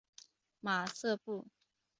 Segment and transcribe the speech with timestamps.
[0.61, 1.45] 马瑟布。